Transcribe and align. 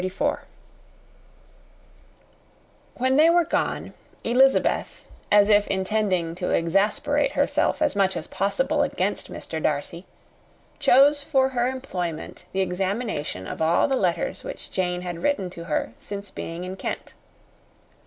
When 2.97 3.17
they 3.17 3.29
were 3.29 3.43
gone, 3.45 3.93
Elizabeth, 4.23 5.05
as 5.31 5.47
if 5.47 5.67
intending 5.67 6.33
to 6.33 6.49
exasperate 6.49 7.33
herself 7.33 7.83
as 7.83 7.95
much 7.95 8.17
as 8.17 8.25
possible 8.25 8.81
against 8.81 9.31
Mr. 9.31 9.61
Darcy, 9.61 10.07
chose 10.79 11.21
for 11.21 11.49
her 11.49 11.67
employment 11.67 12.45
the 12.51 12.61
examination 12.61 13.45
of 13.45 13.61
all 13.61 13.87
the 13.87 13.95
letters 13.95 14.43
which 14.43 14.71
Jane 14.71 15.01
had 15.01 15.21
written 15.21 15.51
to 15.51 15.65
her 15.65 15.93
since 15.99 16.29
her 16.29 16.33
being 16.33 16.63
in 16.63 16.77
Kent. 16.77 17.13